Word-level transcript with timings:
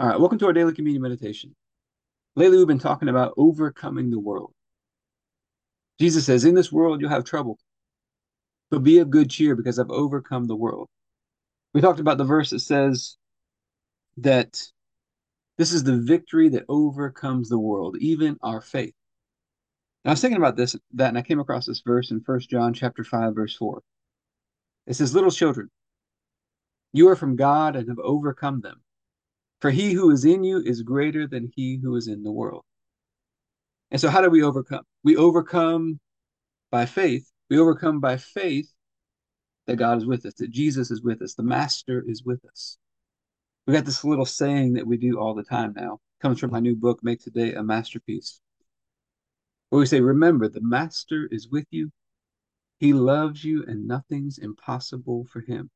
All 0.00 0.08
right, 0.08 0.18
welcome 0.18 0.38
to 0.38 0.46
our 0.46 0.54
daily 0.54 0.72
communion 0.72 1.02
meditation. 1.02 1.54
Lately, 2.34 2.56
we've 2.56 2.66
been 2.66 2.78
talking 2.78 3.10
about 3.10 3.34
overcoming 3.36 4.08
the 4.08 4.18
world. 4.18 4.54
Jesus 6.00 6.24
says, 6.24 6.46
In 6.46 6.54
this 6.54 6.72
world, 6.72 7.02
you'll 7.02 7.10
have 7.10 7.24
trouble, 7.24 7.58
but 8.70 8.82
be 8.82 8.96
of 9.00 9.10
good 9.10 9.28
cheer 9.28 9.54
because 9.54 9.78
I've 9.78 9.90
overcome 9.90 10.46
the 10.46 10.56
world. 10.56 10.88
We 11.74 11.82
talked 11.82 12.00
about 12.00 12.16
the 12.16 12.24
verse 12.24 12.48
that 12.48 12.60
says 12.60 13.18
that 14.16 14.62
this 15.58 15.70
is 15.70 15.84
the 15.84 15.98
victory 15.98 16.48
that 16.48 16.64
overcomes 16.70 17.50
the 17.50 17.58
world, 17.58 17.98
even 18.00 18.38
our 18.42 18.62
faith. 18.62 18.94
I 20.06 20.10
was 20.12 20.22
thinking 20.22 20.38
about 20.38 20.56
this, 20.56 20.76
that, 20.94 21.08
and 21.08 21.18
I 21.18 21.22
came 21.22 21.40
across 21.40 21.66
this 21.66 21.82
verse 21.84 22.10
in 22.10 22.22
1 22.24 22.40
John 22.48 22.72
chapter 22.72 23.04
5, 23.04 23.34
verse 23.34 23.54
4. 23.54 23.82
It 24.86 24.94
says, 24.94 25.14
Little 25.14 25.30
children, 25.30 25.68
you 26.94 27.10
are 27.10 27.16
from 27.16 27.36
God 27.36 27.76
and 27.76 27.86
have 27.90 27.98
overcome 27.98 28.62
them. 28.62 28.80
For 29.60 29.70
he 29.70 29.92
who 29.92 30.10
is 30.10 30.24
in 30.24 30.42
you 30.42 30.62
is 30.64 30.82
greater 30.82 31.26
than 31.26 31.52
he 31.54 31.78
who 31.82 31.96
is 31.96 32.08
in 32.08 32.22
the 32.22 32.32
world. 32.32 32.64
And 33.90 34.00
so, 34.00 34.08
how 34.08 34.20
do 34.20 34.30
we 34.30 34.42
overcome? 34.42 34.84
We 35.02 35.16
overcome 35.16 36.00
by 36.70 36.86
faith. 36.86 37.30
We 37.48 37.58
overcome 37.58 38.00
by 38.00 38.16
faith 38.16 38.72
that 39.66 39.76
God 39.76 39.98
is 39.98 40.06
with 40.06 40.24
us, 40.26 40.34
that 40.34 40.50
Jesus 40.50 40.90
is 40.90 41.02
with 41.02 41.22
us, 41.22 41.34
the 41.34 41.42
Master 41.42 42.04
is 42.06 42.24
with 42.24 42.44
us. 42.44 42.78
We 43.66 43.74
got 43.74 43.84
this 43.84 44.04
little 44.04 44.24
saying 44.24 44.74
that 44.74 44.86
we 44.86 44.96
do 44.96 45.18
all 45.18 45.34
the 45.34 45.44
time 45.44 45.74
now. 45.76 45.94
It 45.94 46.22
comes 46.22 46.40
from 46.40 46.50
my 46.50 46.60
new 46.60 46.74
book, 46.74 47.00
Make 47.02 47.20
Today 47.20 47.54
a 47.54 47.62
Masterpiece. 47.62 48.40
Where 49.68 49.80
we 49.80 49.86
say, 49.86 50.00
Remember, 50.00 50.48
the 50.48 50.62
Master 50.62 51.28
is 51.30 51.48
with 51.48 51.66
you. 51.70 51.92
He 52.78 52.92
loves 52.92 53.44
you, 53.44 53.64
and 53.66 53.86
nothing's 53.86 54.38
impossible 54.38 55.26
for 55.30 55.40
him. 55.40 55.70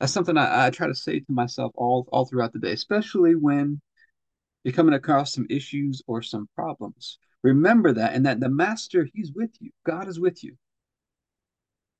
That's 0.00 0.12
something 0.12 0.36
I, 0.36 0.66
I 0.66 0.70
try 0.70 0.86
to 0.86 0.94
say 0.94 1.20
to 1.20 1.32
myself 1.32 1.72
all, 1.74 2.08
all 2.12 2.24
throughout 2.24 2.52
the 2.52 2.58
day, 2.58 2.72
especially 2.72 3.34
when 3.34 3.80
you're 4.64 4.74
coming 4.74 4.94
across 4.94 5.32
some 5.32 5.46
issues 5.50 6.02
or 6.06 6.22
some 6.22 6.48
problems. 6.54 7.18
Remember 7.42 7.92
that, 7.92 8.14
and 8.14 8.26
that 8.26 8.40
the 8.40 8.48
Master, 8.48 9.08
He's 9.12 9.32
with 9.32 9.50
you. 9.60 9.70
God 9.84 10.08
is 10.08 10.18
with 10.18 10.42
you. 10.42 10.56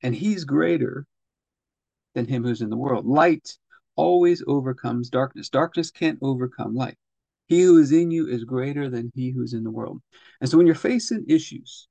And 0.02 0.14
He's 0.14 0.44
greater 0.44 1.06
than 2.14 2.26
Him 2.26 2.44
who's 2.44 2.60
in 2.60 2.70
the 2.70 2.76
world. 2.76 3.06
Light 3.06 3.56
always 3.96 4.42
overcomes 4.46 5.10
darkness. 5.10 5.48
Darkness 5.48 5.90
can't 5.90 6.18
overcome 6.22 6.74
light. 6.74 6.96
He 7.48 7.62
who 7.62 7.78
is 7.78 7.92
in 7.92 8.10
you 8.10 8.28
is 8.28 8.44
greater 8.44 8.88
than 8.90 9.10
he 9.14 9.30
who's 9.30 9.54
in 9.54 9.64
the 9.64 9.70
world. 9.70 10.00
And 10.40 10.48
so 10.48 10.56
when 10.56 10.66
you're 10.66 10.76
facing 10.76 11.24
issues, 11.28 11.88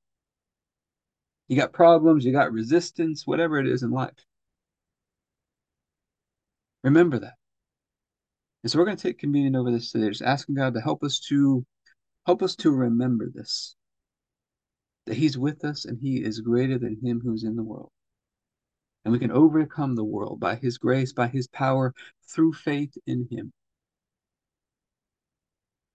you 1.48 1.58
got 1.58 1.74
problems, 1.74 2.24
you 2.24 2.32
got 2.32 2.54
resistance, 2.54 3.26
whatever 3.26 3.60
it 3.60 3.68
is 3.68 3.84
in 3.84 3.92
life, 3.92 4.14
remember 6.84 7.20
that. 7.20 7.34
And 8.64 8.72
so 8.72 8.80
we're 8.80 8.86
going 8.86 8.98
to 8.98 9.04
take 9.04 9.20
communion 9.20 9.56
over 9.56 9.72
this 9.72 9.92
today, 9.92 10.10
just 10.10 10.22
asking 10.22 10.56
God 10.56 10.74
to 10.74 10.82
help 10.82 11.04
us 11.04 11.20
to 11.30 11.66
help 12.26 12.44
us 12.44 12.56
to 12.58 12.72
remember 12.72 13.30
this. 13.34 13.76
That 15.06 15.16
He's 15.16 15.38
with 15.38 15.64
us 15.64 15.86
and 15.86 15.98
He 16.02 16.18
is 16.18 16.42
greater 16.42 16.78
than 16.78 17.00
him 17.02 17.22
who's 17.24 17.44
in 17.44 17.56
the 17.56 17.64
world. 17.64 17.92
And 19.06 19.12
we 19.14 19.20
can 19.20 19.32
overcome 19.32 19.96
the 19.96 20.04
world 20.04 20.40
by 20.40 20.56
His 20.56 20.78
grace, 20.78 21.14
by 21.14 21.28
His 21.28 21.48
power, 21.48 21.94
through 22.30 22.54
faith 22.54 22.94
in 23.06 23.28
Him. 23.32 23.54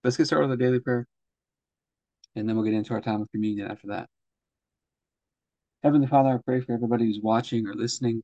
Let's 0.03 0.17
get 0.17 0.25
started 0.25 0.49
with 0.49 0.59
a 0.59 0.63
daily 0.63 0.79
prayer. 0.79 1.05
And 2.35 2.49
then 2.49 2.55
we'll 2.55 2.65
get 2.65 2.73
into 2.73 2.93
our 2.93 3.01
time 3.01 3.21
of 3.21 3.29
communion 3.31 3.69
after 3.69 3.87
that. 3.87 4.09
Heavenly 5.83 6.07
Father, 6.07 6.29
I 6.29 6.37
pray 6.43 6.61
for 6.61 6.73
everybody 6.73 7.05
who's 7.05 7.19
watching 7.21 7.67
or 7.67 7.75
listening 7.75 8.23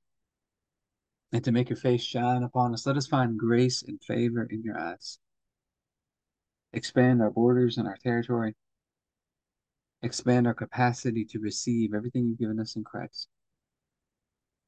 and 1.33 1.43
to 1.43 1.51
make 1.51 1.69
your 1.69 1.77
face 1.77 2.03
shine 2.03 2.43
upon 2.43 2.73
us. 2.73 2.85
Let 2.85 2.97
us 2.97 3.07
find 3.07 3.37
grace 3.37 3.83
and 3.83 4.01
favor 4.03 4.43
in 4.49 4.63
your 4.63 4.77
eyes. 4.77 5.17
Expand 6.73 7.21
our 7.21 7.29
borders 7.29 7.77
and 7.77 7.87
our 7.87 7.97
territory. 7.97 8.55
Expand 10.01 10.47
our 10.47 10.53
capacity 10.53 11.25
to 11.25 11.39
receive 11.39 11.93
everything 11.93 12.25
you've 12.25 12.39
given 12.39 12.59
us 12.59 12.75
in 12.75 12.83
Christ. 12.83 13.27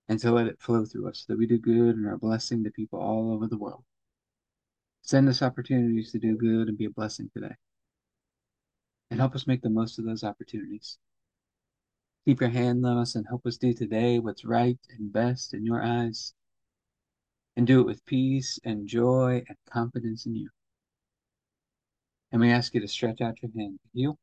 And 0.07 0.19
to 0.19 0.31
let 0.31 0.47
it 0.47 0.61
flow 0.61 0.85
through 0.85 1.09
us 1.09 1.19
so 1.25 1.33
that 1.33 1.39
we 1.39 1.47
do 1.47 1.57
good 1.57 1.95
and 1.95 2.05
are 2.05 2.13
a 2.13 2.17
blessing 2.17 2.63
to 2.63 2.71
people 2.71 2.99
all 2.99 3.33
over 3.33 3.47
the 3.47 3.57
world. 3.57 3.83
Send 5.01 5.27
us 5.27 5.41
opportunities 5.41 6.11
to 6.11 6.19
do 6.19 6.37
good 6.37 6.67
and 6.67 6.77
be 6.77 6.85
a 6.85 6.89
blessing 6.89 7.29
today. 7.33 7.55
And 9.09 9.19
help 9.19 9.35
us 9.35 9.47
make 9.47 9.61
the 9.61 9.69
most 9.69 9.99
of 9.99 10.05
those 10.05 10.23
opportunities. 10.23 10.97
Keep 12.25 12.41
your 12.41 12.49
hand 12.49 12.85
on 12.85 12.97
us 12.97 13.15
and 13.15 13.25
help 13.27 13.45
us 13.45 13.57
do 13.57 13.73
today 13.73 14.19
what's 14.19 14.45
right 14.45 14.79
and 14.97 15.11
best 15.11 15.53
in 15.53 15.65
your 15.65 15.83
eyes 15.83 16.33
and 17.55 17.67
do 17.67 17.79
it 17.79 17.85
with 17.85 18.05
peace 18.05 18.59
and 18.63 18.87
joy 18.87 19.43
and 19.47 19.57
confidence 19.69 20.25
in 20.25 20.35
you. 20.35 20.49
And 22.31 22.41
we 22.41 22.49
ask 22.49 22.73
you 22.73 22.81
to 22.81 22.87
stretch 22.87 23.21
out 23.21 23.41
your 23.41 23.51
hand 23.55 23.79
to 23.79 23.89
heal 23.93 24.17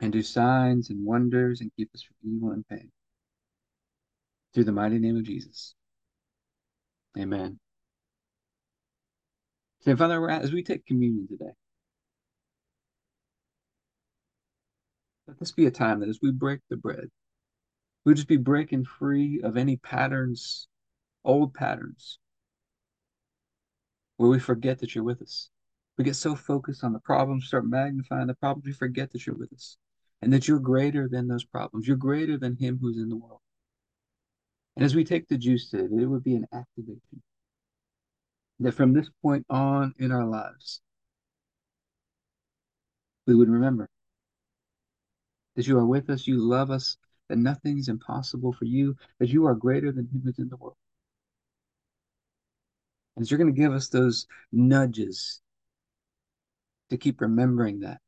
and 0.00 0.12
do 0.12 0.22
signs 0.22 0.90
and 0.90 1.04
wonders 1.04 1.60
and 1.60 1.70
keep 1.76 1.90
us 1.94 2.02
from 2.02 2.32
evil 2.32 2.50
and 2.52 2.66
pain. 2.68 2.90
Through 4.54 4.64
the 4.64 4.72
mighty 4.72 4.98
name 4.98 5.16
of 5.16 5.24
Jesus. 5.24 5.74
Amen. 7.18 7.58
So, 9.80 9.96
Father, 9.96 10.28
as 10.30 10.52
we 10.52 10.62
take 10.62 10.86
communion 10.86 11.26
today, 11.26 11.52
let 15.26 15.38
this 15.38 15.52
be 15.52 15.66
a 15.66 15.70
time 15.70 16.00
that 16.00 16.08
as 16.08 16.18
we 16.22 16.30
break 16.30 16.60
the 16.68 16.76
bread, 16.76 17.08
we'll 18.04 18.14
just 18.14 18.28
be 18.28 18.36
breaking 18.36 18.84
free 18.84 19.40
of 19.42 19.56
any 19.56 19.76
patterns 19.76 20.68
old 21.24 21.54
patterns 21.54 22.18
where 24.16 24.30
we 24.30 24.38
forget 24.38 24.78
that 24.78 24.94
you're 24.94 25.04
with 25.04 25.22
us. 25.22 25.50
We 25.96 26.04
get 26.04 26.16
so 26.16 26.34
focused 26.34 26.84
on 26.84 26.92
the 26.92 27.00
problems, 27.00 27.46
start 27.46 27.66
magnifying 27.66 28.26
the 28.26 28.34
problems, 28.34 28.66
we 28.66 28.72
forget 28.72 29.10
that 29.12 29.26
you're 29.26 29.36
with 29.36 29.52
us 29.52 29.76
and 30.22 30.32
that 30.32 30.48
you're 30.48 30.58
greater 30.58 31.08
than 31.08 31.28
those 31.28 31.44
problems. 31.44 31.86
You're 31.86 31.96
greater 31.96 32.36
than 32.36 32.56
him 32.56 32.78
who's 32.80 32.98
in 32.98 33.08
the 33.08 33.16
world. 33.16 33.40
And 34.76 34.84
as 34.84 34.94
we 34.94 35.04
take 35.04 35.28
the 35.28 35.38
juice 35.38 35.68
today, 35.68 35.84
it 36.02 36.06
would 36.06 36.24
be 36.24 36.36
an 36.36 36.46
activation 36.52 37.22
that 38.60 38.72
from 38.72 38.92
this 38.92 39.08
point 39.22 39.44
on 39.48 39.94
in 39.98 40.12
our 40.12 40.24
lives, 40.24 40.80
we 43.26 43.34
would 43.34 43.48
remember 43.48 43.88
that 45.56 45.66
you 45.66 45.78
are 45.78 45.86
with 45.86 46.10
us, 46.10 46.26
you 46.26 46.38
love 46.38 46.70
us, 46.70 46.96
that 47.28 47.38
nothing's 47.38 47.88
impossible 47.88 48.52
for 48.52 48.64
you, 48.64 48.96
that 49.18 49.28
you 49.28 49.46
are 49.46 49.54
greater 49.54 49.92
than 49.92 50.06
him 50.06 50.22
who's 50.24 50.38
in 50.38 50.48
the 50.48 50.56
world. 50.56 50.76
And 53.16 53.28
you're 53.28 53.38
going 53.38 53.52
to 53.52 53.60
give 53.60 53.72
us 53.72 53.88
those 53.88 54.26
nudges 54.52 55.40
to 56.90 56.96
keep 56.96 57.20
remembering 57.20 57.80
that. 57.80 57.98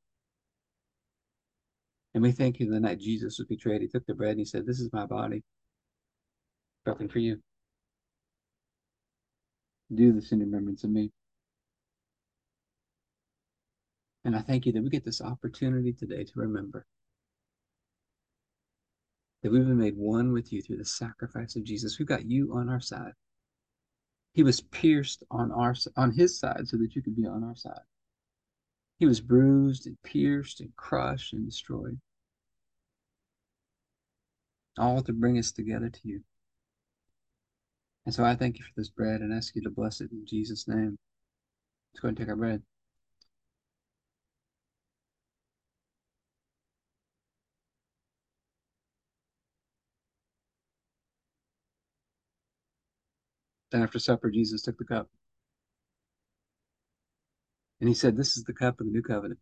And 2.15 2.23
we 2.23 2.33
thank 2.33 2.61
you 2.61 2.71
the 2.71 2.81
night 2.81 3.01
Jesus 3.01 3.39
was 3.39 3.49
betrayed. 3.49 3.81
He 3.81 3.89
took 3.89 4.07
the 4.07 4.15
bread 4.15 4.33
and 4.33 4.41
he 4.41 4.45
said, 4.45 4.67
This 4.67 4.81
is 4.81 4.93
my 4.93 5.07
body, 5.07 5.43
broken 6.85 7.09
for 7.09 7.19
you. 7.19 7.41
Do 9.95 10.13
this 10.13 10.33
in 10.33 10.41
remembrance 10.41 10.85
of 10.85 10.91
me. 10.91 11.11
And 14.25 14.37
I 14.37 14.41
thank 14.41 14.67
you 14.67 14.73
that 14.73 14.83
we 14.83 14.89
get 14.89 15.05
this 15.05 15.21
opportunity 15.21 15.93
today 15.93 16.25
to 16.25 16.33
remember 16.37 16.87
that 19.43 19.51
we've 19.51 19.67
been 19.67 19.79
made 19.79 19.97
one 19.97 20.33
with 20.33 20.53
you 20.53 20.63
through 20.63 20.77
the 20.77 20.85
sacrifice 20.85 21.57
of 21.57 21.65
Jesus. 21.65 21.99
We've 21.99 22.07
got 22.07 22.25
you 22.25 22.55
on 22.55 22.69
our 22.69 22.81
side. 22.81 23.13
He 24.33 24.43
was 24.43 24.61
pierced 24.61 25.23
on 25.31 25.53
our 25.53 25.75
on 25.97 26.13
his 26.13 26.39
side 26.39 26.67
so 26.67 26.79
that 26.79 26.95
you 26.95 27.03
could 27.03 27.17
be 27.17 27.27
on 27.27 27.45
our 27.45 27.57
side. 27.57 27.83
He 28.99 29.07
was 29.07 29.21
bruised 29.21 29.87
and 29.87 30.01
pierced 30.03 30.61
and 30.61 30.75
crushed 30.77 31.33
and 31.33 31.45
destroyed. 31.45 32.01
All 34.79 35.03
to 35.03 35.13
bring 35.13 35.39
us 35.39 35.53
together 35.53 35.91
to 35.91 36.01
you. 36.05 36.23
And 38.07 38.15
so 38.15 38.25
I 38.25 38.35
thank 38.35 38.59
you 38.59 38.65
for 38.65 38.73
this 38.77 38.89
bread 38.89 39.21
and 39.21 39.33
ask 39.33 39.55
you 39.55 39.63
to 39.63 39.71
bless 39.71 40.01
it 40.01 40.11
in 40.13 40.27
Jesus' 40.27 40.67
name. 40.67 40.99
Let's 41.93 42.01
go 42.01 42.09
and 42.09 42.17
take 42.17 42.29
our 42.29 42.37
bread. 42.37 42.63
Then 53.73 53.83
after 53.83 53.99
supper, 53.99 54.31
Jesus 54.31 54.63
took 54.63 54.77
the 54.77 54.85
cup. 54.85 55.09
And 57.81 57.89
he 57.89 57.95
said, 57.95 58.17
This 58.17 58.37
is 58.37 58.45
the 58.45 58.53
cup 58.53 58.79
of 58.79 58.87
the 58.87 58.93
new 58.93 59.03
covenant. 59.03 59.41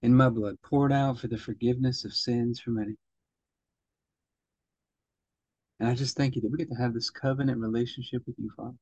In 0.00 0.14
my 0.14 0.28
blood, 0.28 0.56
poured 0.62 0.92
out 0.92 1.18
for 1.18 1.26
the 1.28 1.36
forgiveness 1.36 2.04
of 2.04 2.14
sins 2.14 2.60
for 2.60 2.70
many. 2.70 2.94
And 5.80 5.88
I 5.88 5.94
just 5.94 6.16
thank 6.16 6.36
you 6.36 6.42
that 6.42 6.50
we 6.50 6.58
get 6.58 6.68
to 6.70 6.76
have 6.76 6.94
this 6.94 7.10
covenant 7.10 7.60
relationship 7.60 8.22
with 8.26 8.36
you, 8.38 8.50
Father. 8.56 8.76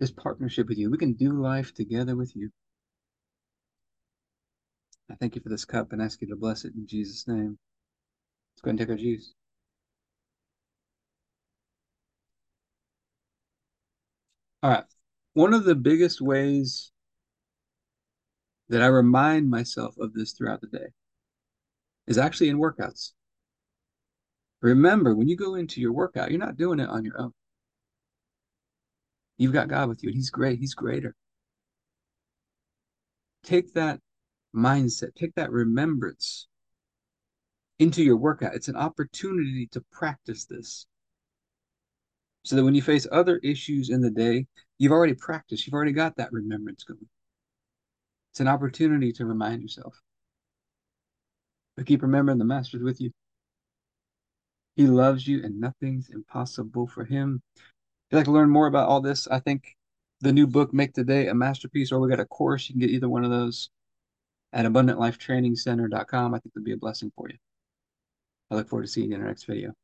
This 0.00 0.10
partnership 0.10 0.68
with 0.68 0.78
you. 0.78 0.90
We 0.90 0.98
can 0.98 1.12
do 1.14 1.40
life 1.40 1.72
together 1.72 2.16
with 2.16 2.34
you. 2.34 2.50
I 5.08 5.14
thank 5.14 5.36
you 5.36 5.40
for 5.40 5.50
this 5.50 5.64
cup 5.64 5.92
and 5.92 6.02
ask 6.02 6.20
you 6.20 6.28
to 6.28 6.36
bless 6.36 6.64
it 6.64 6.74
in 6.74 6.86
Jesus' 6.86 7.28
name. 7.28 7.58
Let's 8.52 8.62
go 8.62 8.70
and 8.70 8.78
take 8.78 8.88
our 8.88 8.96
juice. 8.96 9.34
All 14.64 14.70
right. 14.70 14.84
One 15.34 15.52
of 15.52 15.64
the 15.64 15.74
biggest 15.74 16.22
ways 16.22 16.90
that 18.70 18.80
I 18.80 18.86
remind 18.86 19.50
myself 19.50 19.94
of 19.98 20.14
this 20.14 20.32
throughout 20.32 20.62
the 20.62 20.68
day 20.68 20.86
is 22.06 22.16
actually 22.16 22.48
in 22.48 22.56
workouts. 22.56 23.10
Remember, 24.62 25.14
when 25.14 25.28
you 25.28 25.36
go 25.36 25.54
into 25.54 25.82
your 25.82 25.92
workout, 25.92 26.30
you're 26.30 26.40
not 26.40 26.56
doing 26.56 26.80
it 26.80 26.88
on 26.88 27.04
your 27.04 27.20
own. 27.20 27.32
You've 29.36 29.52
got 29.52 29.68
God 29.68 29.90
with 29.90 30.02
you, 30.02 30.08
and 30.08 30.16
He's 30.16 30.30
great. 30.30 30.58
He's 30.58 30.72
greater. 30.72 31.14
Take 33.42 33.74
that 33.74 34.00
mindset, 34.56 35.14
take 35.14 35.34
that 35.34 35.52
remembrance 35.52 36.46
into 37.78 38.02
your 38.02 38.16
workout. 38.16 38.54
It's 38.54 38.68
an 38.68 38.76
opportunity 38.76 39.68
to 39.72 39.84
practice 39.92 40.46
this 40.46 40.86
so 42.44 42.56
that 42.56 42.64
when 42.64 42.74
you 42.74 42.82
face 42.82 43.06
other 43.10 43.38
issues 43.38 43.90
in 43.90 44.00
the 44.00 44.10
day, 44.10 44.46
you've 44.78 44.92
already 44.92 45.14
practiced, 45.14 45.66
you've 45.66 45.74
already 45.74 45.92
got 45.92 46.16
that 46.16 46.32
remembrance 46.32 46.84
going. 46.84 47.08
It's 48.32 48.40
an 48.40 48.48
opportunity 48.48 49.12
to 49.12 49.26
remind 49.26 49.62
yourself. 49.62 50.00
But 51.76 51.86
keep 51.86 52.02
remembering 52.02 52.38
the 52.38 52.44
Master's 52.44 52.82
with 52.82 53.00
you. 53.00 53.10
He 54.76 54.86
loves 54.86 55.26
you 55.26 55.42
and 55.42 55.60
nothing's 55.60 56.10
impossible 56.10 56.86
for 56.86 57.04
him. 57.04 57.40
If 57.56 57.62
you'd 58.10 58.18
like 58.18 58.24
to 58.26 58.32
learn 58.32 58.50
more 58.50 58.66
about 58.66 58.88
all 58.88 59.00
this, 59.00 59.26
I 59.28 59.38
think 59.38 59.76
the 60.20 60.32
new 60.32 60.46
book, 60.46 60.74
Make 60.74 60.92
Today 60.92 61.28
a 61.28 61.34
Masterpiece, 61.34 61.92
or 61.92 62.00
we 62.00 62.08
got 62.08 62.20
a 62.20 62.26
course, 62.26 62.68
you 62.68 62.74
can 62.74 62.80
get 62.80 62.90
either 62.90 63.08
one 63.08 63.24
of 63.24 63.30
those 63.30 63.70
at 64.52 64.66
abundantlifetrainingcenter.com. 64.66 66.34
I 66.34 66.38
think 66.38 66.52
it'll 66.54 66.64
be 66.64 66.72
a 66.72 66.76
blessing 66.76 67.12
for 67.16 67.28
you. 67.28 67.36
I 68.50 68.56
look 68.56 68.68
forward 68.68 68.86
to 68.86 68.88
seeing 68.88 69.10
you 69.10 69.16
in 69.16 69.22
our 69.22 69.28
next 69.28 69.44
video. 69.44 69.74